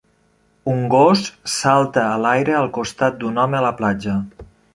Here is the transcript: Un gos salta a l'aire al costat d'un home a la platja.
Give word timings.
Un 0.71 0.79
gos 0.93 1.21
salta 1.55 2.07
a 2.13 2.15
l'aire 2.23 2.57
al 2.63 2.71
costat 2.79 3.21
d'un 3.21 3.39
home 3.45 3.61
a 3.61 3.63
la 3.67 3.75
platja. 3.83 4.19